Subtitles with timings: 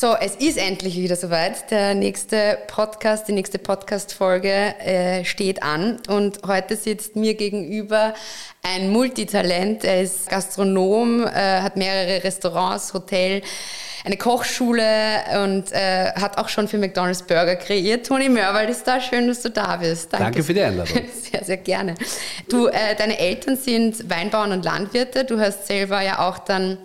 [0.00, 1.70] So, es ist endlich wieder soweit.
[1.70, 5.98] Der nächste Podcast, die nächste Podcast-Folge äh, steht an.
[6.08, 8.14] Und heute sitzt mir gegenüber
[8.62, 9.84] ein Multitalent.
[9.84, 13.42] Er ist Gastronom, äh, hat mehrere Restaurants, Hotel,
[14.02, 14.84] eine Kochschule
[15.44, 18.06] und äh, hat auch schon für McDonald's Burger kreiert.
[18.06, 19.02] Toni Mörwald ist da.
[19.02, 20.14] Schön, dass du da bist.
[20.14, 20.98] Danke, Danke für die Einladung.
[21.30, 21.94] Sehr, sehr gerne.
[22.48, 25.26] Du, äh, deine Eltern sind Weinbauern und Landwirte.
[25.26, 26.78] Du hast selber ja auch dann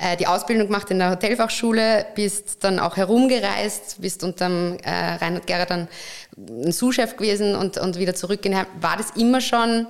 [0.00, 4.46] äh, die Ausbildung gemacht in der Hotelfachschule, bist dann auch herumgereist, bist unter
[4.82, 5.88] äh, Reinhard Gerhard dann
[6.48, 9.86] ein Sous-Chef gewesen und, und wieder zurück in War das immer schon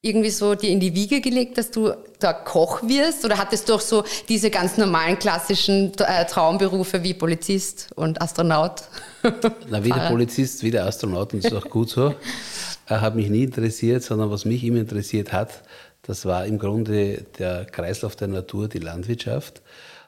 [0.00, 3.24] irgendwie so dir in die Wiege gelegt, dass du da Koch wirst?
[3.24, 8.82] Oder hattest du auch so diese ganz normalen klassischen äh, Traumberufe wie Polizist und Astronaut?
[9.70, 12.14] Na, weder Polizist, weder Astronaut und das ist auch gut so.
[12.86, 15.62] Hat mich nie interessiert, sondern was mich immer interessiert hat,
[16.06, 19.62] das war im Grunde der Kreislauf der Natur, die Landwirtschaft.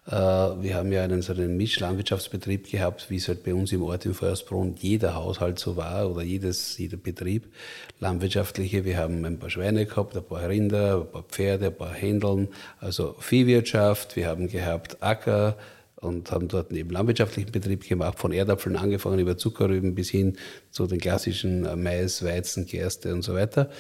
[0.07, 3.83] Äh, wir haben ja einen so einen Mischlandwirtschaftsbetrieb gehabt, wie es halt bei uns im
[3.83, 7.53] Ort in Feuersbrunn jeder Haushalt so war oder jedes, jeder Betrieb
[7.99, 8.85] landwirtschaftliche.
[8.85, 12.49] Wir haben ein paar Schweine gehabt, ein paar Rinder, ein paar Pferde, ein paar Händeln,
[12.79, 14.17] also Viehwirtschaft.
[14.17, 15.57] Wir haben gehabt Acker
[15.97, 20.37] und haben dort einen landwirtschaftlichen Betrieb gemacht, von Erdapfeln angefangen über Zuckerrüben bis hin
[20.71, 23.71] zu den klassischen Mais, Weizen, Gerste und so weiter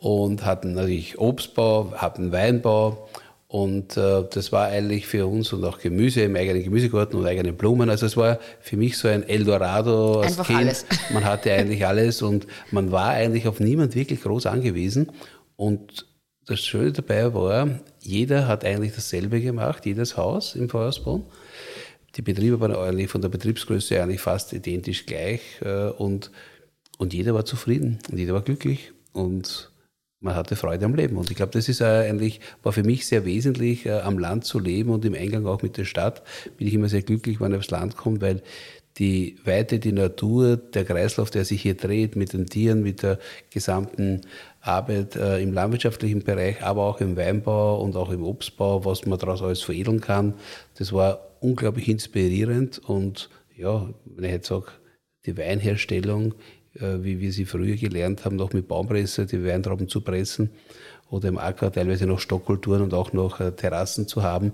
[0.00, 3.08] und hatten natürlich Obstbau, hatten Weinbau
[3.50, 7.56] und äh, das war eigentlich für uns und auch Gemüse im eigenen Gemüsegarten und eigenen
[7.56, 7.90] Blumen.
[7.90, 10.60] Also es war für mich so ein Eldorado als Einfach Kind.
[10.60, 10.86] alles.
[11.12, 15.10] Man hatte eigentlich alles und man war eigentlich auf niemand wirklich groß angewiesen.
[15.56, 16.06] Und
[16.46, 21.24] das Schöne dabei war, jeder hat eigentlich dasselbe gemacht, jedes Haus im Feuersbrunn.
[22.14, 26.30] Die Betriebe waren eigentlich von der Betriebsgröße eigentlich fast identisch gleich äh, und,
[26.98, 28.92] und jeder war zufrieden und jeder war glücklich.
[29.12, 29.69] Und
[30.20, 31.16] man hatte Freude am Leben.
[31.16, 34.58] Und ich glaube, das ist eigentlich, war für mich sehr wesentlich, äh, am Land zu
[34.58, 36.22] leben und im Eingang auch mit der Stadt.
[36.56, 38.42] Bin ich immer sehr glücklich, wenn man aufs Land kommt, weil
[38.98, 43.18] die Weite, die Natur, der Kreislauf, der sich hier dreht mit den Tieren, mit der
[43.50, 44.20] gesamten
[44.60, 49.18] Arbeit äh, im landwirtschaftlichen Bereich, aber auch im Weinbau und auch im Obstbau, was man
[49.18, 50.34] daraus alles veredeln kann,
[50.76, 52.78] das war unglaublich inspirierend.
[52.78, 54.66] Und ja, wenn ich jetzt sage,
[55.24, 56.34] die Weinherstellung
[56.74, 60.50] wie wir sie früher gelernt haben, noch mit Baumpresse die Weintrauben zu pressen
[61.10, 64.52] oder im Acker teilweise noch Stockkulturen und auch noch äh, Terrassen zu haben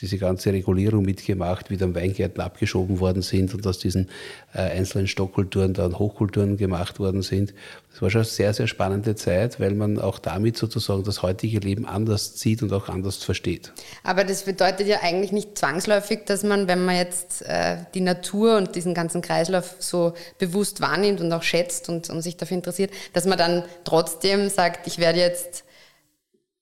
[0.00, 4.08] diese ganze Regulierung mitgemacht, wie dann Weingärten abgeschoben worden sind und aus diesen
[4.54, 7.54] äh, einzelnen Stockkulturen dann Hochkulturen gemacht worden sind.
[7.92, 11.58] Das war schon eine sehr, sehr spannende Zeit, weil man auch damit sozusagen das heutige
[11.58, 13.72] Leben anders sieht und auch anders versteht.
[14.04, 18.56] Aber das bedeutet ja eigentlich nicht zwangsläufig, dass man, wenn man jetzt äh, die Natur
[18.56, 22.90] und diesen ganzen Kreislauf so bewusst wahrnimmt und auch schätzt und, und sich dafür interessiert,
[23.12, 25.64] dass man dann trotzdem sagt, ich werde jetzt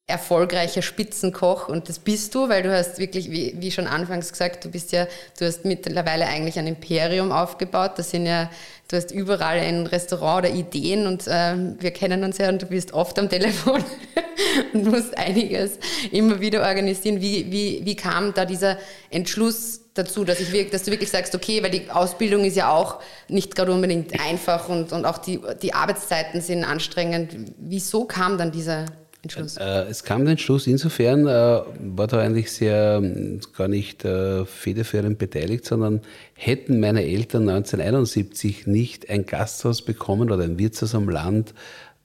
[0.09, 4.65] erfolgreicher Spitzenkoch und das bist du, weil du hast wirklich, wie, wie schon anfangs gesagt,
[4.65, 5.07] du bist ja,
[5.39, 7.93] du hast mittlerweile eigentlich ein Imperium aufgebaut.
[7.97, 8.51] Das sind ja,
[8.89, 12.67] du hast überall ein Restaurant oder Ideen und äh, wir kennen uns ja und du
[12.67, 13.85] bist oft am Telefon
[14.73, 15.73] und musst einiges
[16.11, 17.21] immer wieder organisieren.
[17.21, 18.79] Wie, wie, wie kam da dieser
[19.11, 22.73] Entschluss dazu, dass, ich wirklich, dass du wirklich sagst, okay, weil die Ausbildung ist ja
[22.73, 27.37] auch nicht gerade unbedingt einfach und, und auch die, die Arbeitszeiten sind anstrengend.
[27.59, 28.87] Wieso kam dann dieser
[29.23, 29.57] Entschluss?
[29.57, 31.61] Äh, es kam der Entschluss insofern, äh,
[31.97, 36.03] war da eigentlich sehr ähm, gar nicht äh, federführend beteiligt, sondern
[36.35, 41.53] hätten meine Eltern 1971 nicht ein Gasthaus bekommen oder ein Wirtshaus am Land,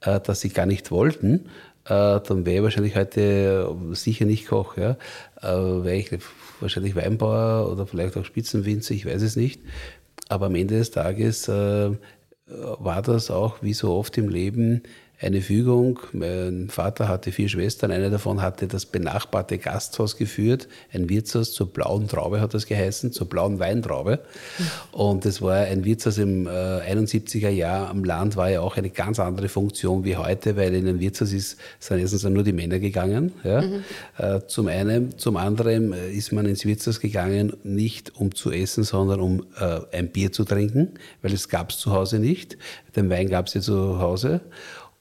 [0.01, 1.45] äh, das sie gar nicht wollten,
[1.85, 4.77] äh, dann wäre ich wahrscheinlich heute sicher nicht Koch.
[4.77, 4.97] Ja?
[5.41, 6.11] Äh, wäre ich
[6.61, 9.61] wahrscheinlich Weinbauer oder vielleicht auch Spitzenwinzer, ich weiß es nicht.
[10.29, 11.91] aber am Ende des Tages äh,
[12.47, 14.81] war das auch, wie so oft im Leben,
[15.21, 15.99] eine Fügung.
[16.11, 21.71] Mein Vater hatte vier Schwestern, eine davon hatte das benachbarte Gasthaus geführt, ein Wirtshaus zur
[21.71, 24.19] blauen Traube hat das geheißen, zur blauen Weintraube.
[24.91, 28.89] Und das war ein Wirtshaus im äh, 71er Jahr am Land, war ja auch eine
[28.89, 32.79] ganz andere Funktion wie heute, weil in ein Wirtshaus ist, sind erstens nur die Männer
[32.79, 33.31] gegangen.
[33.43, 33.61] Ja.
[33.61, 33.83] Mhm.
[34.17, 38.83] Äh, zum einen, zum anderen äh, ist man ins Wirtshaus gegangen, nicht um zu essen,
[38.83, 40.89] sondern um äh, ein Bier zu trinken,
[41.21, 42.57] weil es gab es zu Hause nicht.
[42.95, 44.41] Den Wein gab es ja zu Hause.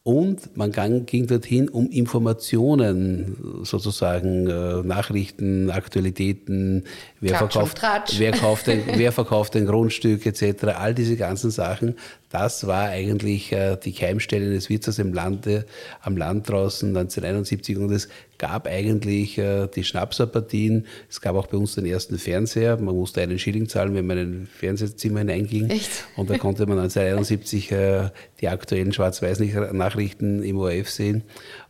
[0.05, 0.73] Und man
[1.07, 6.85] ging dorthin, um Informationen, sozusagen äh, Nachrichten, Aktualitäten,
[7.21, 7.81] wer verkauft,
[8.19, 11.95] wer, kauft ein, wer verkauft ein Grundstück etc., all diese ganzen Sachen
[12.33, 15.67] das war eigentlich äh, die Keimstelle des Wirtshaus im Lande,
[16.01, 18.09] am Land draußen 1971 und es
[18.39, 20.87] gab eigentlich äh, die Schnapserpartien.
[21.11, 22.79] Es gab auch bei uns den ersten Fernseher.
[22.79, 25.69] Man musste einen Schilling zahlen, wenn man in ein Fernsehzimmer hineinging.
[25.69, 26.07] Echt?
[26.17, 28.09] Und da konnte man 1971 äh,
[28.41, 31.25] die aktuellen Schwarz-Weiß-Nachrichten im ORF sehen.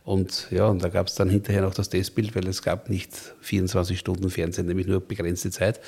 [0.05, 3.11] Und ja, und da gab es dann hinterher noch das Testbild, weil es gab nicht
[3.41, 5.81] 24 Stunden Fernsehen, nämlich nur begrenzte Zeit.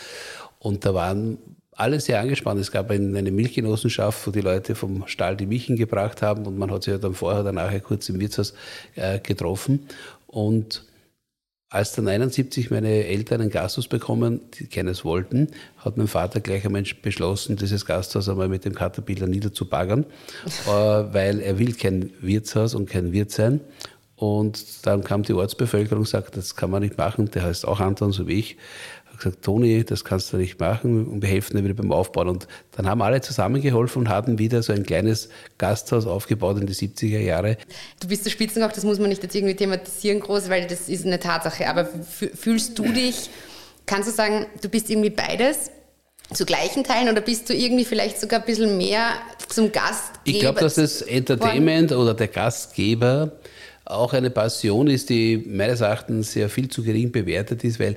[0.60, 1.38] Und da waren
[1.76, 2.60] alles sehr angespannt.
[2.60, 6.72] Es gab eine Milchgenossenschaft, wo die Leute vom Stall die Milchen gebracht haben und man
[6.72, 8.54] hat sich ja dann vorher oder nachher kurz im Wirtshaus
[8.96, 9.88] äh, getroffen.
[10.28, 10.86] Und
[11.70, 16.66] als dann 1971 meine Eltern ein Gasthaus bekommen, die keines wollten, hat mein Vater gleich
[16.66, 20.06] einmal beschlossen, dieses Gasthaus einmal mit dem Caterpillar niederzubaggern,
[20.68, 23.60] äh, weil er will kein Wirtshaus und kein Wirt sein.
[24.16, 27.82] Und dann kam die Ortsbevölkerung und sagte, das kann man nicht machen, der heißt auch
[27.82, 28.58] Anton, so wie ich
[29.18, 32.30] gesagt, Toni, das kannst du nicht machen und wir helfen dir wieder beim Aufbauen.
[32.30, 36.74] Und dann haben alle zusammengeholfen und hatten wieder so ein kleines Gasthaus aufgebaut in die
[36.74, 37.58] 70er Jahre.
[38.00, 41.06] Du bist der Spitzenkoch, das muss man nicht jetzt irgendwie thematisieren groß, weil das ist
[41.06, 41.68] eine Tatsache.
[41.68, 43.30] Aber fühlst du dich,
[43.86, 45.72] kannst du sagen, du bist irgendwie beides?
[46.34, 49.12] zu gleichen Teilen oder bist du irgendwie vielleicht sogar ein bisschen mehr
[49.48, 50.20] zum Gastgeber?
[50.26, 53.34] Ich glaube, dass das Entertainment oder der Gastgeber
[53.86, 57.96] auch eine Passion ist, die meines Erachtens sehr viel zu gering bewertet ist, weil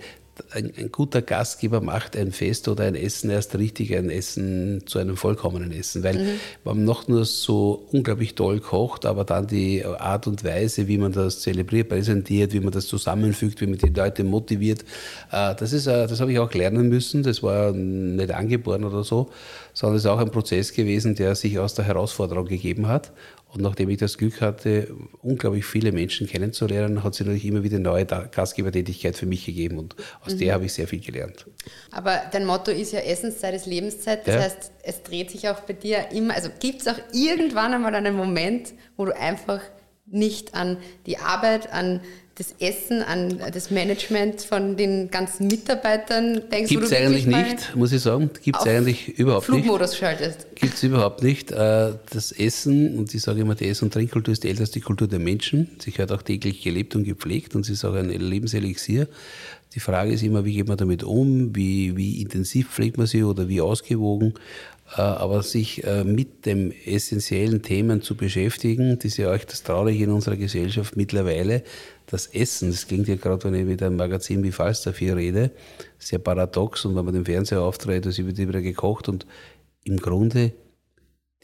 [0.52, 4.98] ein, ein, guter Gastgeber macht ein Fest oder ein Essen erst richtig ein Essen zu
[4.98, 6.40] einem vollkommenen Essen, weil mhm.
[6.64, 11.12] man noch nur so unglaublich toll kocht, aber dann die Art und Weise, wie man
[11.12, 14.82] das zelebriert, präsentiert, wie man das zusammenfügt, wie man die Leute motiviert,
[15.32, 17.22] äh, das ist, äh, das habe ich auch lernen müssen.
[17.22, 19.30] Das war nicht angeboren oder so,
[19.78, 23.12] sondern es ist auch ein Prozess gewesen, der sich aus der Herausforderung gegeben hat.
[23.46, 24.92] Und nachdem ich das Glück hatte,
[25.22, 29.94] unglaublich viele Menschen kennenzulernen, hat sich natürlich immer wieder neue Gastgebertätigkeit für mich gegeben und
[30.26, 30.38] aus mhm.
[30.38, 31.46] der habe ich sehr viel gelernt.
[31.92, 34.40] Aber dein Motto ist ja Essenszeit ist Lebenszeit, das ja.
[34.40, 38.16] heißt, es dreht sich auch bei dir immer, also gibt es auch irgendwann einmal einen
[38.16, 39.60] Moment, wo du einfach
[40.10, 42.00] nicht an die Arbeit, an
[42.38, 47.90] das Essen, an das Management von den ganzen Mitarbeitern denkst Gibt es eigentlich nicht, muss
[47.90, 48.30] ich sagen.
[48.40, 49.98] Gibt es eigentlich überhaupt Flugmodus nicht.
[49.98, 50.54] Flugmodus schaltest.
[50.54, 51.50] Gibt es überhaupt nicht.
[51.50, 55.08] Äh, das Essen, und ich sage immer, die Ess- und Trinkkultur ist die älteste Kultur
[55.08, 55.68] der Menschen.
[55.80, 59.08] Sie gehört auch täglich gelebt und gepflegt und sie ist auch ein Lebenselixier.
[59.74, 63.24] Die Frage ist immer, wie geht man damit um, wie, wie intensiv pflegt man sie
[63.24, 64.34] oder wie ausgewogen.
[64.96, 69.62] Äh, aber sich äh, mit dem essentiellen Themen zu beschäftigen, das ist ja auch das
[69.62, 71.62] Traurige in unserer Gesellschaft mittlerweile,
[72.06, 75.50] das Essen, das klingt ja gerade, wenn ich mit einem Magazin wie Falstaff hier rede,
[75.98, 76.86] sehr paradox.
[76.86, 79.10] Und wenn man den Fernseher auftritt, es wird wieder gekocht.
[79.10, 79.26] Und
[79.84, 80.52] im Grunde,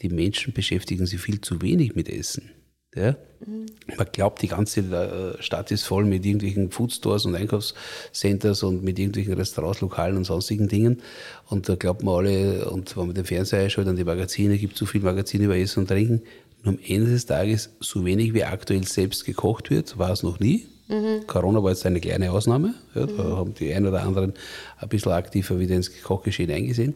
[0.01, 2.51] die Menschen beschäftigen sich viel zu wenig mit Essen.
[2.95, 3.15] Ja?
[3.45, 3.65] Mhm.
[3.97, 8.97] Man glaubt, die ganze äh, Stadt ist voll mit irgendwelchen Foodstores und Einkaufscenters und mit
[8.97, 11.01] irgendwelchen Restaurants, Lokalen und sonstigen Dingen.
[11.47, 14.73] Und da glaubt man alle, und wenn man den Fernseher einschaut, an die Magazine, gibt
[14.73, 16.21] es so viele Magazine über Essen und Trinken,
[16.63, 20.39] und am Ende des Tages, so wenig wie aktuell selbst gekocht wird, war es noch
[20.39, 20.65] nie.
[20.87, 21.27] Mhm.
[21.27, 22.73] Corona war jetzt eine kleine Ausnahme.
[22.93, 23.35] Ja, da mhm.
[23.35, 24.33] haben die einen oder anderen
[24.77, 26.95] ein bisschen aktiver wieder ins Kochgeschehen eingesehen.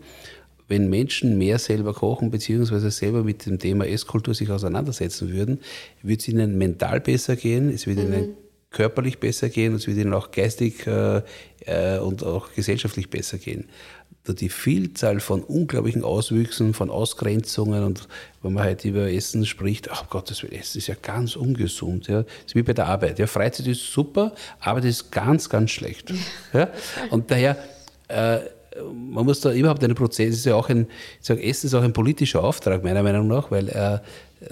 [0.70, 5.60] Wenn Menschen mehr selber kochen, beziehungsweise selber mit dem Thema Esskultur sich auseinandersetzen würden,
[6.02, 8.14] würde es ihnen mental besser gehen, es würde mhm.
[8.14, 8.38] ihnen
[8.70, 11.22] körperlich besser gehen, es würde ihnen auch geistig äh,
[11.66, 13.66] äh, und auch gesellschaftlich besser gehen
[14.34, 18.08] die Vielzahl von unglaublichen Auswüchsen, von Ausgrenzungen und
[18.42, 22.08] wenn man halt über Essen spricht, ach Gott, das Essen ist ja ganz ungesund.
[22.08, 22.24] Ja.
[22.24, 23.20] Das ist wie bei der Arbeit.
[23.20, 23.28] Ja.
[23.28, 26.14] Freizeit ist super, Arbeit ist ganz, ganz schlecht.
[26.54, 26.70] Ja.
[27.10, 27.58] Und daher,
[28.08, 28.40] äh,
[28.94, 30.88] man muss da überhaupt einen Prozess, ist ja auch ein,
[31.20, 34.00] ich sage, Essen ist auch ein politischer Auftrag, meiner Meinung nach, weil äh,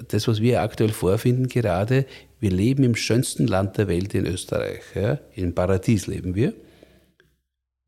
[0.08, 2.06] das, was wir aktuell vorfinden, gerade,
[2.40, 4.82] wir leben im schönsten Land der Welt in Österreich.
[4.96, 5.20] Ja.
[5.36, 6.54] Im Paradies leben wir.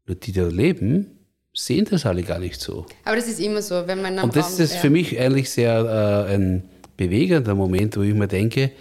[0.05, 1.19] Nur die da leben,
[1.53, 2.85] sehen das alle gar nicht so.
[3.03, 4.79] Aber das ist immer so, wenn man Und das Raum, ist ja.
[4.79, 8.71] für mich eigentlich sehr äh, ein bewegender Moment, wo ich mir denke,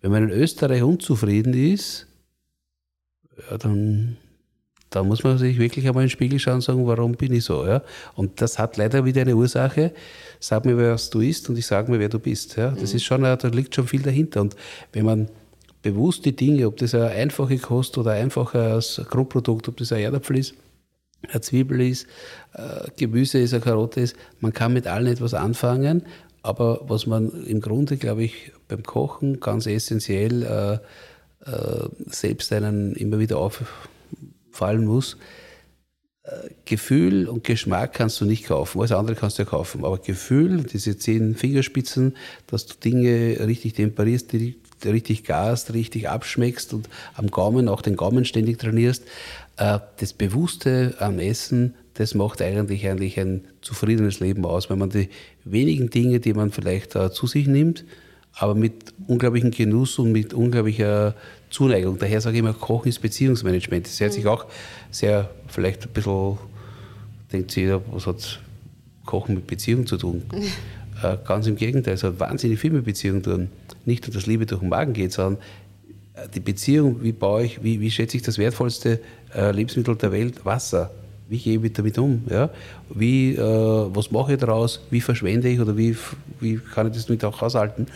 [0.00, 2.06] wenn man in Österreich unzufrieden ist,
[3.50, 4.16] ja, dann
[4.90, 7.44] da muss man sich wirklich einmal in den Spiegel schauen und sagen, warum bin ich
[7.44, 7.66] so?
[7.66, 7.82] Ja?
[8.14, 9.92] Und das hat leider wieder eine Ursache.
[10.40, 12.56] Sag mir, was du isst und ich sage mir, wer du bist.
[12.56, 12.70] Ja?
[12.70, 12.96] Das mhm.
[12.96, 14.40] ist schon, da liegt schon viel dahinter.
[14.40, 14.56] Und
[14.92, 15.28] wenn man
[15.82, 20.00] bewusst die Dinge, ob das eine einfache Kost oder ein einfaches Grundprodukt, ob das ein
[20.00, 20.54] Erdapfel ist,
[21.28, 22.06] eine Zwiebel ist,
[22.54, 26.04] äh, Gemüse ist, eine Karotte ist, man kann mit allen etwas anfangen,
[26.42, 30.74] aber was man im Grunde, glaube ich, beim Kochen ganz essentiell äh,
[31.50, 33.38] äh, selbst einen immer wieder
[34.58, 35.16] auffallen muss,
[36.24, 36.30] äh,
[36.64, 39.84] Gefühl und Geschmack kannst du nicht kaufen, alles andere kannst du ja kaufen.
[39.84, 42.16] Aber Gefühl, diese zehn Fingerspitzen,
[42.48, 44.34] dass du Dinge richtig temperierst,
[44.84, 49.04] richtig gast, richtig abschmeckst und am Gaumen auch den Gaumen ständig trainierst,
[49.56, 54.90] äh, das Bewusste am Essen, das macht eigentlich, eigentlich ein zufriedenes Leben aus, wenn man
[54.90, 55.08] die
[55.44, 57.84] wenigen Dinge, die man vielleicht zu sich nimmt,
[58.34, 61.16] aber mit unglaublichem Genuss und mit unglaublicher
[61.50, 61.98] Zuneigung.
[61.98, 63.86] Daher sage ich immer, Kochen ist Beziehungsmanagement.
[63.86, 64.30] Das hört sich mhm.
[64.30, 64.46] auch
[64.90, 66.38] sehr, vielleicht ein bisschen,
[67.32, 68.40] denkt sich jeder, was hat
[69.04, 70.22] Kochen mit Beziehung zu tun?
[71.02, 73.50] äh, ganz im Gegenteil, es hat wahnsinnig viel mit Beziehung zu tun.
[73.84, 75.42] Nicht nur, dass Liebe durch den Magen geht, sondern
[76.14, 79.00] äh, die Beziehung, wie baue ich, wie, wie schätze ich das wertvollste
[79.34, 80.90] äh, Lebensmittel der Welt, Wasser
[81.28, 82.22] wie gehe ich damit um?
[82.30, 82.48] Ja?
[82.88, 84.80] Wie, äh, was mache ich daraus?
[84.90, 85.94] Wie verschwende ich oder wie,
[86.40, 87.86] wie kann ich das damit auch aushalten?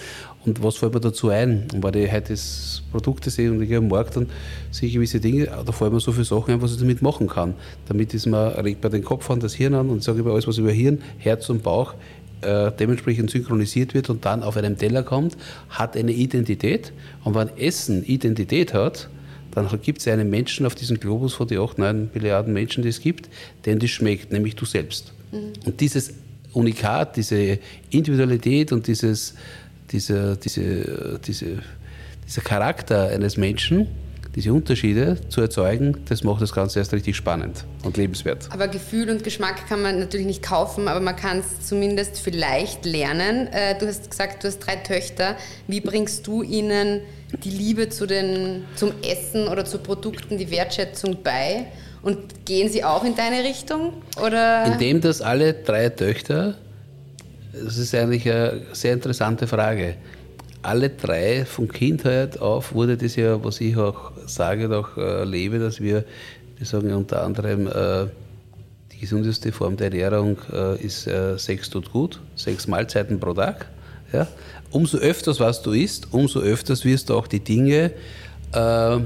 [0.45, 1.67] Und was fällt mir dazu ein?
[1.73, 4.27] Und wenn ich heute das Produkte sehe und ich gehe am Markt, dann
[4.71, 7.27] sehe ich gewisse Dinge, da fallen mir so viele Sachen ein, was ich damit machen
[7.27, 7.55] kann.
[7.89, 10.47] Damit ist man, regt man den Kopf an, das Hirn an und sage über alles,
[10.47, 11.95] was über Hirn, Herz und Bauch
[12.43, 15.39] äh, dementsprechend synchronisiert wird und dann auf einem Teller kommt,
[15.71, 16.93] hat eine Identität.
[17.25, 19.09] Und wenn Essen Identität hat,
[19.54, 22.88] dann gibt es einen Menschen auf diesem Globus von den 8, 9 Milliarden Menschen, die
[22.88, 23.28] es gibt,
[23.66, 25.12] denen das schmeckt, nämlich du selbst.
[25.30, 25.52] Mhm.
[25.64, 26.14] Und dieses
[26.52, 27.59] Unikat, diese
[27.90, 29.35] Individualität und dieses,
[29.90, 31.59] diese, diese, diese,
[32.26, 33.88] dieser Charakter eines Menschen,
[34.35, 38.49] diese Unterschiede zu erzeugen, das macht das Ganze erst richtig spannend und lebenswert.
[38.50, 42.87] Aber Gefühl und Geschmack kann man natürlich nicht kaufen, aber man kann es zumindest vielleicht
[42.87, 43.49] lernen.
[43.49, 45.37] Äh, du hast gesagt, du hast drei Töchter.
[45.66, 47.00] Wie bringst du ihnen
[47.45, 51.67] die Liebe zu den, zum Essen oder zu Produkten, die Wertschätzung bei?
[52.03, 53.93] Und gehen sie auch in deine Richtung?
[54.21, 54.67] Oder?
[54.67, 56.57] Indem das alle drei Töchter,
[57.53, 59.95] das ist eigentlich eine sehr interessante Frage
[60.62, 65.25] alle drei von Kindheit auf wurde das ja, was ich auch sage und auch äh,
[65.25, 66.05] lebe, dass wir,
[66.57, 68.07] wir sagen unter anderem, äh,
[68.93, 73.67] die gesundeste Form der Ernährung äh, ist äh, Sex tut gut, sechs Mahlzeiten pro Tag.
[74.12, 74.26] Ja?
[74.71, 77.92] Umso öfters was du isst, umso öfters wirst du auch die Dinge,
[78.52, 78.99] äh,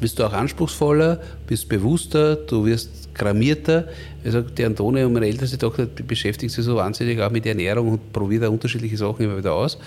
[0.00, 3.88] bist du auch anspruchsvoller, bist bewusster, du wirst grammierter.
[4.24, 8.42] Also die Antonia, meine älteste Tochter, beschäftigt sich so wahnsinnig auch mit Ernährung und probiert
[8.42, 9.78] da unterschiedliche Sachen immer wieder aus.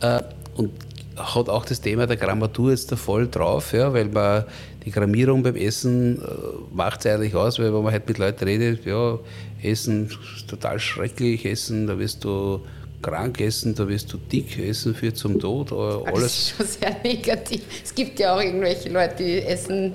[0.00, 0.20] Äh,
[0.56, 0.70] und
[1.16, 4.44] hat auch das Thema der Grammatur jetzt da voll drauf, ja, weil man
[4.84, 6.24] die Grammierung beim Essen äh,
[6.72, 9.18] macht es eigentlich aus, weil wenn man halt mit Leuten redet, ja,
[9.62, 12.60] Essen ist total schrecklich, Essen, da wirst du
[13.04, 15.72] krank essen, da wirst du dick essen, führt zum Tod.
[15.72, 16.14] Alles.
[16.14, 17.60] Das ist schon sehr negativ.
[17.84, 19.92] Es gibt ja auch irgendwelche Leute, die essen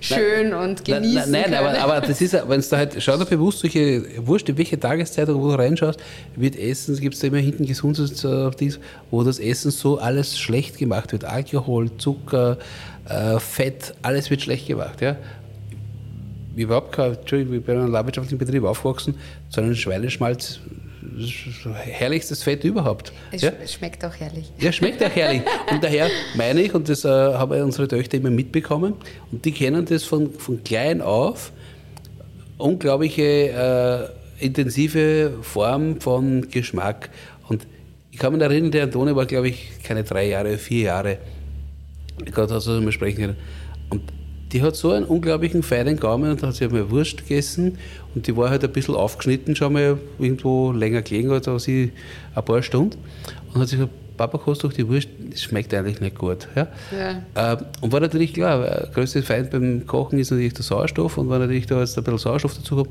[0.00, 1.30] schön nein, und genießen.
[1.30, 4.48] Nein, nein, aber, aber, das ist, wenn es da halt, schau dir bewusst, solche, wurscht,
[4.48, 6.00] in welche Tageszeit wo du reinschaust,
[6.34, 8.24] wird Essen, gibt es da immer hinten gesundes,
[9.10, 11.24] wo das Essen so alles schlecht gemacht wird.
[11.24, 12.58] Alkohol, Zucker,
[13.08, 15.00] äh, Fett, alles wird schlecht gemacht.
[15.00, 15.16] Ja?
[16.56, 19.14] überhaupt kein, Entschuldigung, ich bin in einem landwirtschaftlichen Betrieb aufgewachsen,
[19.48, 20.58] sondern Schweineschmalz
[21.74, 23.12] herrlichstes Fett überhaupt.
[23.32, 23.52] Es ja?
[23.66, 24.50] schmeckt auch herrlich.
[24.58, 25.42] Ja, schmeckt auch herrlich.
[25.70, 28.94] Und daher meine ich, und das äh, haben unsere Töchter immer mitbekommen,
[29.32, 31.52] und die kennen das von, von klein auf,
[32.58, 37.10] unglaubliche äh, intensive Form von Geschmack.
[37.48, 37.66] Und
[38.10, 41.18] ich kann mich erinnern, der Antone war, glaube ich, keine drei Jahre, vier Jahre.
[42.32, 43.36] Gott hat so mal sprechen können.
[44.52, 47.78] Die hat so einen unglaublichen feinen Gaumen und dann hat sie einmal Wurst gegessen
[48.14, 51.92] und die war halt ein bisschen aufgeschnitten, schon mal irgendwo länger gelegen als sie
[52.34, 52.98] ein paar Stunden
[53.52, 56.48] und hat sich gesagt, Papa, kostet doch die Wurst, das schmeckt eigentlich nicht gut.
[56.56, 56.66] Ja?
[56.90, 57.52] ja.
[57.52, 61.30] Ähm, und war natürlich klar, der größte Feind beim Kochen ist natürlich der Sauerstoff und
[61.30, 62.90] wenn natürlich da jetzt ein bisschen Sauerstoff dazu kommt,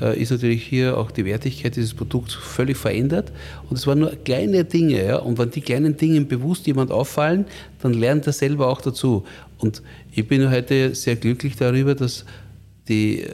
[0.00, 3.32] äh, ist natürlich hier auch die Wertigkeit dieses Produkts völlig verändert.
[3.70, 5.04] Und es waren nur kleine Dinge.
[5.04, 5.16] Ja?
[5.16, 7.46] Und wenn die kleinen Dinge bewusst jemand auffallen,
[7.80, 9.24] dann lernt er selber auch dazu.
[9.58, 9.82] Und
[10.12, 12.24] ich bin heute sehr glücklich darüber, dass
[12.88, 13.30] die, äh,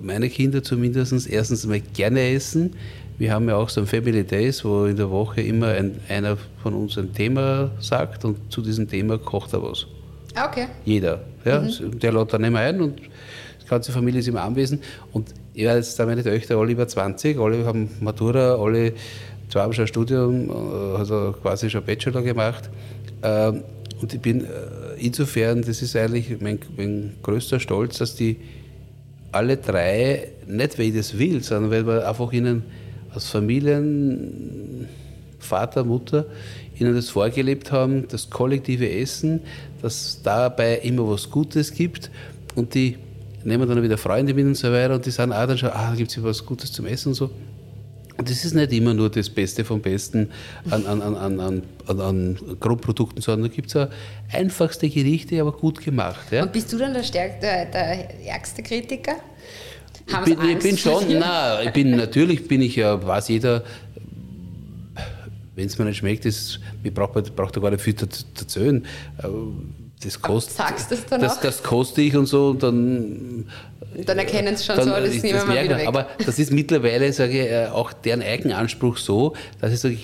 [0.00, 2.74] meine Kinder zumindest erstens mal gerne essen.
[3.18, 6.36] Wir haben ja auch so ein Family Days, wo in der Woche immer ein, einer
[6.62, 9.86] von uns ein Thema sagt und zu diesem Thema kocht er was.
[10.34, 10.66] Ah, okay.
[10.84, 11.20] Jeder.
[11.44, 11.60] Ja?
[11.60, 11.98] Mhm.
[12.00, 14.82] Der lädt dann immer ein und die ganze Familie ist immer anwesend.
[15.12, 18.94] Und ja, jetzt da meine Töchter alle über 20, alle haben Matura, alle
[19.48, 22.68] zwei haben schon ein Studium, äh, also quasi schon Bachelor gemacht.
[23.22, 23.62] Ähm,
[24.00, 24.48] und ich bin äh,
[25.04, 28.36] insofern, das ist eigentlich mein, mein größter Stolz, dass die
[29.32, 32.62] alle drei, nicht weil ich das will, sondern weil wir einfach ihnen
[33.12, 34.88] als Familien,
[35.38, 36.26] Vater, Mutter,
[36.78, 39.40] ihnen das vorgelebt haben, das kollektive Essen,
[39.82, 42.10] dass dabei immer was Gutes gibt
[42.54, 42.96] und die
[43.44, 45.90] nehmen dann wieder Freunde mit und so weiter und die sagen auch dann schon, ah,
[45.90, 47.30] da gibt es was Gutes zum Essen und so.
[48.16, 50.30] Das ist nicht immer nur das Beste vom Besten
[50.70, 51.40] an, an, an, an,
[51.86, 53.88] an, an Grundprodukten, sondern da gibt es auch
[54.32, 56.30] einfachste Gerichte, aber gut gemacht.
[56.30, 56.44] Ja.
[56.44, 59.16] Und bist du dann der, stärk, der, der ärgste Kritiker?
[60.12, 63.64] Haben ich bin, ich bin schon, nein, ich bin, natürlich bin ich ja, weiß jeder,
[65.56, 68.06] wenn es mir nicht schmeckt, ist, ich brauche brauch da gar nicht viel zu
[68.38, 68.84] erzählen.
[70.04, 73.46] Das kostet, Sagst du es dann das, das koste ich und so und dann
[74.06, 75.86] dann erkennen sie schon dann so, das nehmen wir mal wieder weg.
[75.86, 79.96] Aber das ist mittlerweile, sage ich, äh, auch deren Eigenanspruch so, dass ich sage,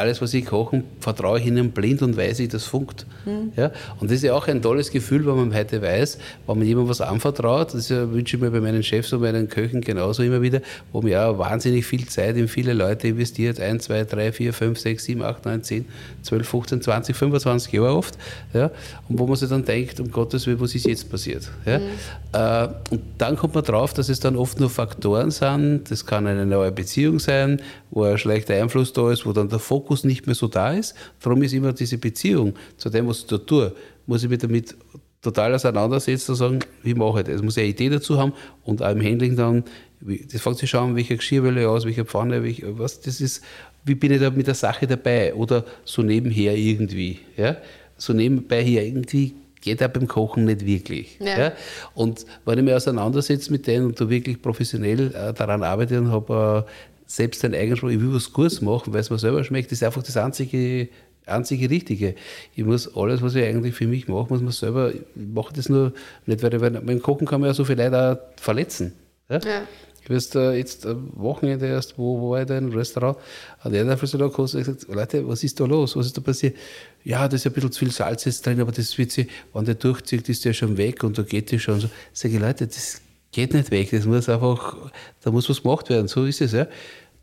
[0.00, 3.06] alles, was sie kochen, vertraue ich ihnen blind und weiß ich, das funkt.
[3.26, 3.52] Mhm.
[3.56, 3.70] Ja?
[4.00, 6.90] Und das ist ja auch ein tolles Gefühl, wenn man heute weiß, wenn man jemandem
[6.90, 10.60] was anvertraut, das wünsche ich mir bei meinen Chefs und meinen Köchen genauso immer wieder,
[10.92, 14.78] wo man ja wahnsinnig viel Zeit in viele Leute investiert, 1, 2, 3, 4, 5,
[14.78, 15.84] 6, 7, 8, 9, 10,
[16.22, 18.16] 12, 15, 20, 25 Jahre oft.
[18.54, 18.70] Ja?
[19.08, 21.50] Und wo man sich dann denkt, um Gottes Willen, was ist jetzt passiert?
[21.66, 21.78] Ja?
[21.78, 21.84] Mhm.
[22.32, 25.90] Äh, und dann kommt man drauf, dass es dann oft nur Faktoren sind.
[25.90, 29.58] Das kann eine neue Beziehung sein, wo ein schlechter Einfluss da ist, wo dann der
[29.58, 30.94] Fokus nicht mehr so da ist.
[31.20, 33.72] Darum ist immer diese Beziehung zu dem, was ich da tue,
[34.06, 34.74] muss ich mich damit
[35.22, 37.36] total auseinandersetzen und sagen, wie mache ich das?
[37.36, 38.32] Ich muss eine Idee dazu haben
[38.64, 39.64] und auch im Handling dann,
[40.00, 43.44] das fängt sich schauen, welche Geschirrwelle aus, welche Pfanne, welche, was, das ist,
[43.84, 45.34] wie bin ich da mit der Sache dabei?
[45.34, 47.56] Oder so nebenher irgendwie, ja?
[47.96, 51.18] So nebenbei hier irgendwie geht auch beim Kochen nicht wirklich.
[51.20, 51.38] Ja.
[51.38, 51.52] ja.
[51.94, 56.10] Und wenn ich mich auseinandersetze mit denen und da wirklich professionell äh, daran arbeite und
[56.10, 56.70] habe äh,
[57.10, 59.82] selbst einen eigenen Spruch, ich will was Gutes machen, weil es mir selber schmeckt, ist
[59.82, 60.88] einfach das einzige,
[61.26, 62.14] einzige Richtige.
[62.54, 65.68] Ich muss alles, was ich eigentlich für mich mache, muss man selber, ich mache das
[65.68, 65.92] nur
[66.26, 68.92] nicht, weil, weil beim Kochen kann man ja so viel Leute auch verletzen.
[69.28, 69.38] Ja?
[69.38, 69.62] ja.
[70.02, 73.18] Ich weiß äh, jetzt am Wochenende erst, wo, wo war ich da im Restaurant,
[73.58, 75.96] hat er dafür so da gekostet und gesagt, Leute, was ist da los?
[75.96, 76.56] Was ist da passiert?
[77.02, 79.64] Ja, da ist ein bisschen zu viel Salz jetzt drin, aber das wird sie, wenn
[79.64, 81.90] der durchzieht, ist der schon weg und da geht die schon so.
[82.12, 84.90] Sag ich, Leute, das geht nicht weg, das muss einfach,
[85.20, 86.66] da muss was gemacht werden, so ist es, ja.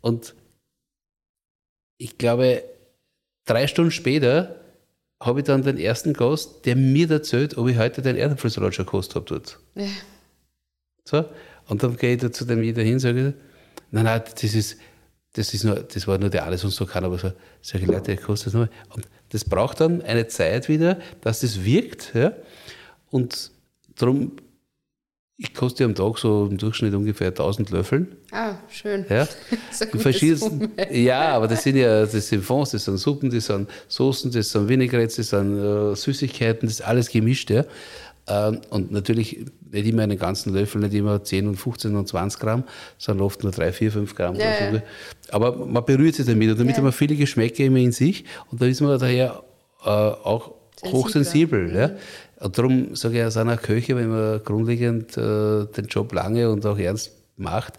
[0.00, 0.34] Und
[1.98, 2.62] ich glaube,
[3.44, 4.60] drei Stunden später
[5.20, 8.86] habe ich dann den ersten Gast, der mir erzählt, ob ich heute den Erdäpfelsalat schon
[8.86, 9.58] gekostet habe dort.
[9.74, 9.88] Ja.
[11.04, 11.24] So,
[11.66, 13.34] und dann gehe ich da zu dem jeder hin und sage,
[13.90, 14.78] nein, nein, das ist,
[15.32, 18.16] das ist nur, das war nur der alles und so kann, aber so, solche Leute
[18.16, 18.68] kostet das nur.
[18.94, 22.32] Und das braucht dann eine Zeit wieder, dass das wirkt, ja.
[23.10, 23.50] Und
[23.96, 24.36] darum,
[25.40, 28.08] ich koste am Tag so im Durchschnitt ungefähr 1000 Löffeln.
[28.32, 29.06] Ah, schön.
[29.08, 29.28] Ja,
[29.96, 34.32] verschiedensten, ja aber das sind ja das sind Fonds, das sind Suppen, das sind Soßen,
[34.32, 37.50] das sind Vinaigrettes, das sind äh, Süßigkeiten, das ist alles gemischt.
[37.50, 37.64] Ja.
[38.26, 42.40] Ähm, und natürlich nicht immer einen ganzen Löffel, nicht immer 10 und 15 und 20
[42.40, 42.64] Gramm,
[42.98, 44.34] sondern oft nur 3, 4, 5 Gramm.
[44.34, 44.82] Ja, ja.
[45.30, 46.78] Aber man berührt sich damit und damit ja.
[46.78, 49.44] hat man viele Geschmäcke immer in sich und da ist man daher
[49.84, 51.74] äh, auch hochsensibel.
[51.74, 51.90] Ja.
[52.40, 56.64] Und darum sage ich aus einer Köche, wenn man grundlegend äh, den Job lange und
[56.66, 57.74] auch ernst macht,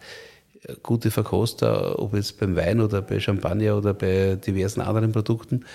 [0.63, 5.65] äh, gute Verkoster, ob jetzt beim Wein oder bei Champagner oder bei diversen anderen Produkten,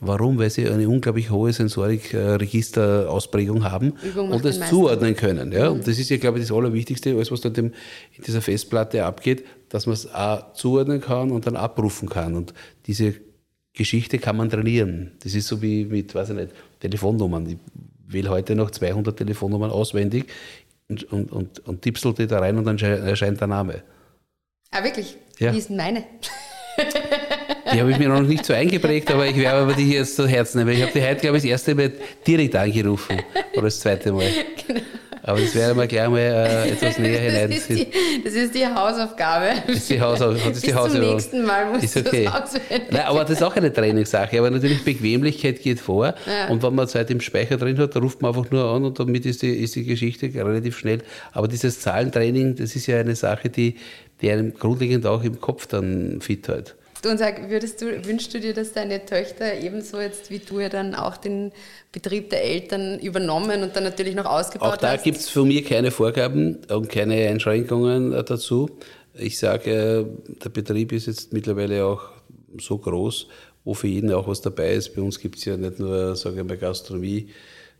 [0.00, 0.38] Warum?
[0.38, 5.52] Weil sie eine unglaublich hohe Sensorik-Registerausprägung haben Übung und es zuordnen können.
[5.52, 5.70] Ja?
[5.70, 5.76] Mhm.
[5.76, 7.72] Und das ist ja, glaube ich, das Allerwichtigste, alles, was dann in
[8.26, 10.08] dieser Festplatte abgeht, dass man es
[10.54, 12.34] zuordnen kann und dann abrufen kann.
[12.34, 12.52] Und
[12.86, 13.14] diese
[13.72, 15.12] Geschichte kann man trainieren.
[15.22, 17.60] Das ist so wie mit, weiß ich nicht, Telefonnummern.
[18.14, 20.26] Ich wähle heute noch 200 Telefonnummern auswendig
[20.88, 23.82] und, und, und, und tippsel die da rein und dann erscheint der Name.
[24.70, 25.16] Ah, wirklich?
[25.40, 25.50] Ja.
[25.50, 26.04] Ist denn meine?
[27.72, 30.28] Die habe ich mir noch nicht so eingeprägt, aber ich werde aber die jetzt zu
[30.28, 30.76] Herzen nehmen.
[30.76, 31.92] Ich habe die heute, glaube ich, das erste Mal
[32.24, 33.20] direkt angerufen.
[33.54, 34.28] Oder das zweite Mal.
[34.66, 34.80] Genau.
[35.26, 37.50] Aber das werden wir gleich mal äh, etwas näher hinein.
[37.50, 37.86] Das ist, die,
[38.22, 39.46] das ist die Hausaufgabe.
[39.66, 40.48] Das ist die Hausaufgabe.
[40.50, 41.04] Das ist die Hausaufgabe.
[41.06, 42.28] Zum nächsten Mal musst ist okay.
[42.90, 44.38] Nein, aber das ist auch eine Trainingssache.
[44.38, 46.14] Aber natürlich Bequemlichkeit geht vor.
[46.26, 46.48] Ja.
[46.50, 49.24] Und wenn man Zeit im Speicher drin hat, ruft man einfach nur an und damit
[49.24, 50.98] ist die, ist die Geschichte relativ schnell.
[51.32, 53.76] Aber dieses Zahlentraining, das ist ja eine Sache, die,
[54.20, 56.76] die einem grundlegend auch im Kopf dann fit hält.
[57.06, 60.68] Und sag, würdest du, wünschst du dir, dass deine Töchter ebenso jetzt wie du ja
[60.68, 61.52] dann auch den
[61.92, 65.64] Betrieb der Eltern übernommen und dann natürlich noch ausgebaut Auch da gibt es von mir
[65.64, 68.70] keine Vorgaben und keine Einschränkungen äh, dazu.
[69.14, 70.06] Ich sage,
[70.44, 72.02] der Betrieb ist jetzt mittlerweile auch
[72.60, 73.28] so groß,
[73.64, 74.94] wo für jeden auch was dabei ist.
[74.94, 77.28] Bei uns gibt es ja nicht nur, sage ich mal, Gastronomie,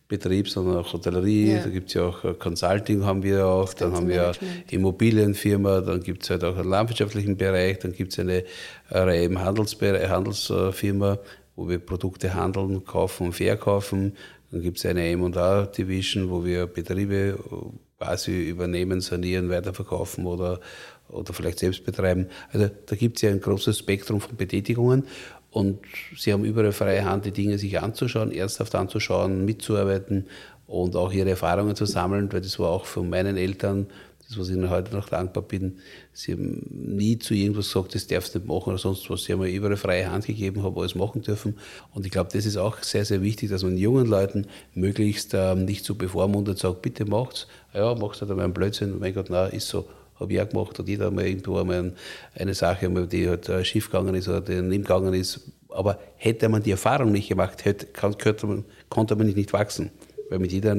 [0.06, 1.62] Betrieb, sondern auch Hotellerie, ja.
[1.62, 4.32] da gibt es ja auch äh, Consulting haben wir auch, das dann haben wir
[4.70, 8.44] Immobilienfirma, dann gibt es halt auch einen landwirtschaftlichen Bereich, dann gibt es eine
[8.90, 11.18] Reihe im Handelsbereich, Handelsfirma,
[11.56, 14.14] wo wir Produkte handeln, kaufen und verkaufen.
[14.50, 17.38] Dann gibt es eine M&A-Division, wo wir Betriebe,
[17.98, 20.60] quasi übernehmen, sanieren, weiterverkaufen oder,
[21.08, 22.28] oder vielleicht selbst betreiben.
[22.52, 25.04] Also da gibt es ja ein großes Spektrum von Betätigungen
[25.54, 25.78] und
[26.16, 30.26] sie haben überall freie Hand, die Dinge sich anzuschauen, ernsthaft anzuschauen, mitzuarbeiten
[30.66, 33.86] und auch ihre Erfahrungen zu sammeln, weil das war auch von meinen Eltern
[34.26, 35.78] das, was ich Ihnen heute noch dankbar bin,
[36.12, 39.24] Sie haben nie zu irgendwas gesagt, das darfst du nicht machen oder sonst was.
[39.24, 41.58] Sie haben mir überall freie Hand gegeben, habe alles machen dürfen.
[41.92, 45.66] Und ich glaube, das ist auch sehr, sehr wichtig, dass man jungen Leuten möglichst ähm,
[45.66, 47.46] nicht so bevormundet sagt, bitte macht's.
[47.74, 48.98] Ja, macht's halt einmal einen Blödsinn.
[48.98, 49.86] Mein Gott, nein, ist so.
[50.20, 50.78] Habe ich auch gemacht.
[50.78, 51.92] Hat jeder mal irgendwo einmal
[52.34, 55.40] eine Sache, die halt äh, schief gegangen ist oder die gegangen ist.
[55.68, 59.90] Aber hätte man die Erfahrung nicht gemacht, hätte, konnte, man, konnte man nicht wachsen.
[60.30, 60.76] Weil mit jeder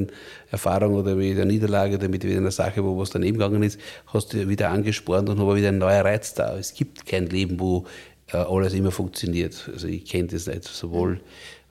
[0.50, 4.32] Erfahrung oder mit jeder Niederlage oder mit einer Sache, wo was daneben gegangen ist, hast
[4.32, 6.56] du wieder angespornt und habe wieder ein neuer Reiz da.
[6.56, 7.84] Es gibt kein Leben, wo
[8.32, 9.70] äh, alles immer funktioniert.
[9.72, 11.20] Also ich kenne das nicht, sowohl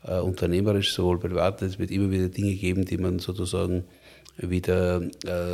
[0.04, 1.62] äh, unternehmerisch, sowohl privat.
[1.64, 3.84] Es wird immer wieder Dinge geben, die man sozusagen
[4.38, 5.02] wieder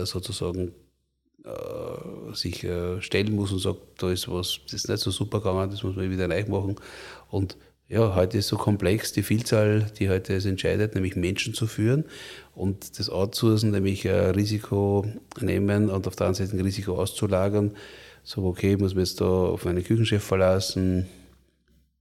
[0.06, 0.72] sozusagen
[2.34, 5.72] sich äh, stellen muss und sagt, da ist was, das ist nicht so super gegangen,
[5.72, 6.76] das muss man wieder neu machen.
[7.30, 11.68] Und ja, heute ist so komplex die Vielzahl, die heute es entscheidet, nämlich Menschen zu
[11.68, 12.06] führen
[12.56, 15.06] und das Outsourcen, nämlich ein Risiko
[15.42, 17.76] nehmen und auf der anderen Seite ein Risiko auszulagern.
[18.24, 21.08] So, okay, muss man jetzt da auf meinen Küchenchef verlassen,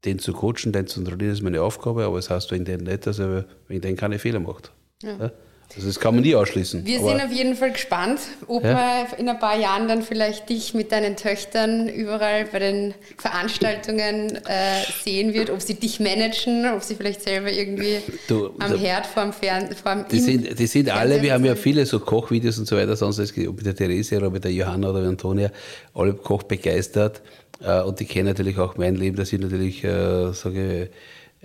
[0.04, 2.84] den zu coachen, den zu kontrollieren, ist meine Aufgabe, aber es das heißt wegen den
[2.84, 4.72] nicht, dass er wegen den keine Fehler macht.
[5.02, 5.16] Ja.
[5.16, 5.32] Ja?
[5.76, 6.84] Also das kann man nie ausschließen.
[6.84, 8.72] Wir sind auf jeden Fall gespannt, ob ja?
[8.72, 14.34] man in ein paar Jahren dann vielleicht dich mit deinen Töchtern überall bei den Veranstaltungen
[14.46, 18.76] äh, sehen wird, ob sie dich managen, ob sie vielleicht selber irgendwie du, am da,
[18.76, 22.58] Herd vorm Fern vorm die, sind, die sind alle, wir haben ja viele so Kochvideos
[22.58, 25.52] und so weiter, sonst ob mit der Therese oder mit der Johanna oder mit Antonia,
[25.94, 27.22] alle Koch begeistert
[27.62, 30.90] äh, und die kennen natürlich auch mein Leben, dass ich natürlich, äh, sage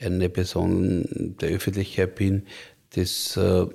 [0.01, 2.47] eine Person der Öffentlichkeit bin,
[2.95, 3.65] das äh,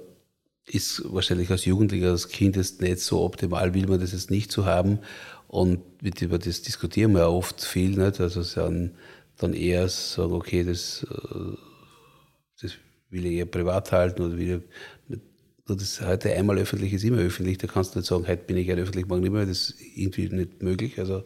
[0.67, 4.53] ist wahrscheinlich als Jugendlicher, als Kind jetzt nicht so optimal, will man das jetzt nicht
[4.53, 5.01] so haben.
[5.49, 5.81] Und
[6.21, 8.21] über das diskutieren wir oft viel, nicht?
[8.21, 8.93] Also dann,
[9.37, 11.57] dann eher sagen, okay, das, äh,
[12.63, 12.73] das
[13.11, 14.63] will ich eher privat halten oder will
[15.09, 15.17] ich,
[15.67, 17.59] das heute einmal öffentlich ist immer öffentlich.
[17.59, 19.47] Da kannst du nicht sagen, heute bin ich ein öffentlich, morgen nicht mehr.
[19.47, 20.99] Das ist irgendwie nicht möglich.
[20.99, 21.23] Also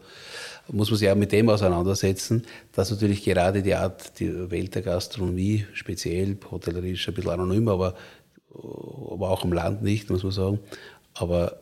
[0.69, 4.83] muss man sich auch mit dem auseinandersetzen, dass natürlich gerade die Art, die Welt der
[4.83, 7.95] Gastronomie, speziell Hotellerie ist ein bisschen anonym, aber
[8.55, 10.61] aber auch im Land nicht, muss man sagen.
[11.15, 11.59] Aber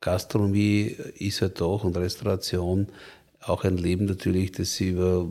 [0.00, 2.88] Gastronomie ist halt doch und Restauration
[3.42, 5.30] auch ein Leben natürlich, das sie über,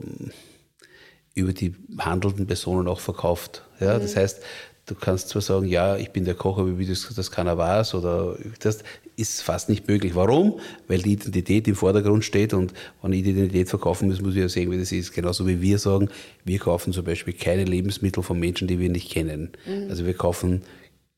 [1.35, 3.63] über die handelnden Personen auch verkauft.
[3.79, 4.01] Ja, mhm.
[4.01, 4.41] Das heißt,
[4.89, 7.93] du kannst zwar sagen, ja, ich bin der Koch, aber wie das, das keiner weiß
[7.93, 8.79] oder das
[9.15, 10.15] ist fast nicht möglich.
[10.15, 10.59] Warum?
[10.87, 14.41] Weil die Identität im Vordergrund steht und wenn ich die Identität verkaufen muss, muss ich
[14.41, 15.13] ja sehen, wie das ist.
[15.13, 16.09] Genauso wie wir sagen,
[16.45, 19.51] wir kaufen zum Beispiel keine Lebensmittel von Menschen, die wir nicht kennen.
[19.65, 19.89] Mhm.
[19.89, 20.61] Also wir kaufen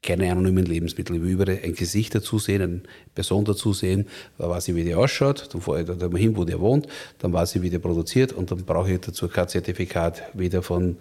[0.02, 1.16] keine anonymen Lebensmittel.
[1.16, 2.82] Ich will überall ein Gesicht dazu sehen, eine
[3.14, 6.36] Person dazu sehen, da weiß ich, wie die ausschaut, dann fahre ich da mal hin,
[6.36, 6.88] wo der wohnt,
[7.20, 8.34] dann weiß ich, wie der produziert.
[8.34, 10.98] Und dann brauche ich dazu kein Zertifikat, weder von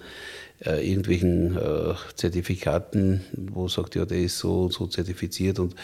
[0.65, 5.75] äh, irgendwelchen äh, Zertifikaten, wo sagt, ja, der ist so und so zertifiziert und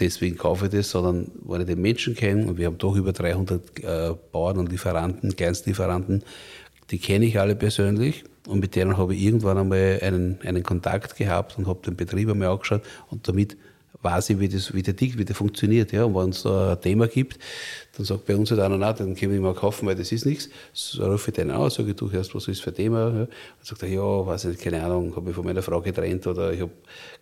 [0.00, 3.12] deswegen kaufe ich das, sondern wenn ich den Menschen kenne, und wir haben doch über
[3.12, 6.24] 300 äh, Bauern und Lieferanten, Kleinstlieferanten,
[6.90, 11.16] die kenne ich alle persönlich und mit denen habe ich irgendwann einmal einen, einen Kontakt
[11.16, 13.56] gehabt und habe den Betrieb einmal angeschaut und damit
[14.02, 15.92] weiß ich, wie, das, wie der tickt, wie der funktioniert.
[15.92, 16.04] Ja.
[16.04, 17.38] Und wenn es da ein Thema gibt,
[17.96, 20.26] dann sagt bei uns halt einer, nein, dann können wir mal kaufen, weil das ist
[20.26, 20.48] nichts.
[20.72, 23.08] So rufe ich den an, sage ich, du hörst, was ist für ein Thema?
[23.08, 23.12] Ja.
[23.12, 23.28] Dann
[23.62, 26.60] sagt er, ja, weiß ich keine Ahnung, habe ich von meiner Frau getrennt oder ich
[26.60, 26.72] habe,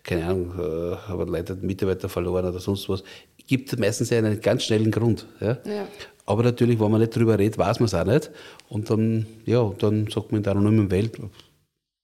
[0.03, 3.03] keine Ahnung, äh, habe leider einen Mitarbeiter verloren oder sonst was.
[3.47, 5.25] Gibt meistens einen ganz schnellen Grund.
[5.39, 5.57] Ja.
[5.65, 5.87] ja.
[6.25, 8.31] Aber natürlich, wenn man nicht drüber redet, weiß man es auch nicht.
[8.69, 11.19] Und dann, ja, dann sagt man in der anonymen Welt,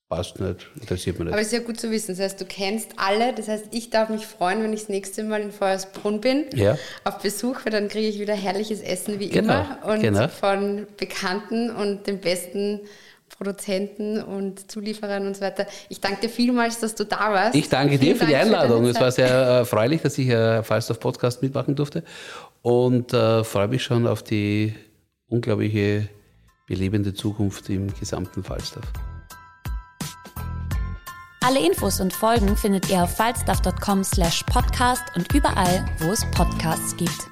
[0.08, 1.32] passt nicht, interessiert mich nicht.
[1.32, 2.08] Aber es ist ja gut zu wissen.
[2.08, 3.32] Das heißt, du kennst alle.
[3.32, 6.78] Das heißt, ich darf mich freuen, wenn ich das nächste Mal in Feuersbrunn bin, ja.
[7.04, 10.28] auf Besuch, weil dann kriege ich wieder herrliches Essen wie genau, immer und genau.
[10.28, 12.80] von Bekannten und den besten
[13.30, 15.66] Produzenten und Zulieferern und so weiter.
[15.88, 17.56] Ich danke dir vielmals, dass du da warst.
[17.56, 18.84] Ich danke dir für die Einladung.
[18.84, 22.04] Für es war sehr erfreulich, dass ich äh, Falstaff Podcast mitmachen durfte
[22.62, 24.74] und äh, freue mich schon auf die
[25.28, 26.08] unglaubliche
[26.66, 28.84] belebende Zukunft im gesamten Falstaff.
[31.44, 36.96] Alle Infos und Folgen findet ihr auf falstaff.com slash podcast und überall, wo es Podcasts
[36.96, 37.31] gibt.